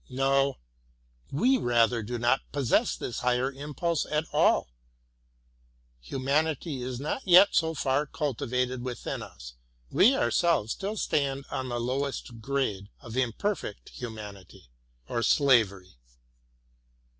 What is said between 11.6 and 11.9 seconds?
the